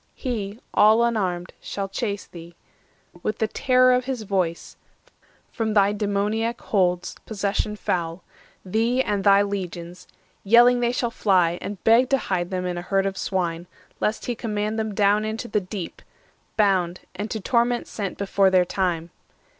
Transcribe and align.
He, 0.15 0.59
all 0.73 1.03
unarmed, 1.03 1.53
Shall 1.61 1.87
chase 1.87 2.25
thee, 2.25 2.55
with 3.21 3.37
the 3.37 3.47
terror 3.47 3.93
of 3.93 4.05
his 4.05 4.23
voice, 4.23 4.75
From 5.51 5.75
thy 5.75 5.93
demoniac 5.93 6.59
holds, 6.59 7.13
possession 7.27 7.75
foul— 7.75 8.23
Thee 8.65 9.03
and 9.03 9.23
thy 9.23 9.43
legions; 9.43 10.07
yelling 10.43 10.79
they 10.79 10.91
shall 10.91 11.11
fly, 11.11 11.59
And 11.61 11.83
beg 11.83 12.09
to 12.09 12.17
hide 12.17 12.49
them 12.49 12.65
in 12.65 12.79
a 12.79 12.81
herd 12.81 13.05
of 13.05 13.15
swine, 13.15 13.67
630 13.99 14.05
Lest 14.07 14.25
he 14.25 14.33
command 14.33 14.79
them 14.79 14.95
down 14.95 15.23
into 15.23 15.47
the 15.47 15.61
Deep, 15.61 16.01
Bound, 16.57 17.01
and 17.13 17.29
to 17.29 17.39
torment 17.39 17.85
sent 17.85 18.17
before 18.17 18.49
their 18.49 18.65
time. 18.65 19.11